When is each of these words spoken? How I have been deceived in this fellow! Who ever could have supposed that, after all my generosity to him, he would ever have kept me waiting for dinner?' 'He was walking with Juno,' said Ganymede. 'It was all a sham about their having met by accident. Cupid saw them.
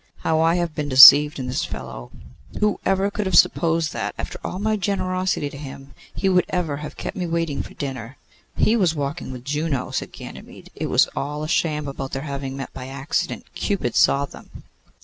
How 0.21 0.41
I 0.41 0.55
have 0.55 0.73
been 0.73 0.89
deceived 0.89 1.37
in 1.37 1.45
this 1.45 1.63
fellow! 1.63 2.09
Who 2.59 2.79
ever 2.83 3.11
could 3.11 3.27
have 3.27 3.37
supposed 3.37 3.93
that, 3.93 4.15
after 4.17 4.39
all 4.43 4.57
my 4.57 4.75
generosity 4.75 5.47
to 5.51 5.57
him, 5.59 5.93
he 6.15 6.27
would 6.27 6.45
ever 6.49 6.77
have 6.77 6.97
kept 6.97 7.15
me 7.15 7.27
waiting 7.27 7.61
for 7.61 7.75
dinner?' 7.75 8.17
'He 8.55 8.75
was 8.75 8.95
walking 8.95 9.31
with 9.31 9.45
Juno,' 9.45 9.91
said 9.91 10.11
Ganymede. 10.11 10.71
'It 10.75 10.87
was 10.87 11.05
all 11.15 11.43
a 11.43 11.47
sham 11.47 11.87
about 11.87 12.13
their 12.13 12.23
having 12.23 12.57
met 12.57 12.73
by 12.73 12.87
accident. 12.87 13.53
Cupid 13.53 13.93
saw 13.95 14.25
them. 14.25 14.63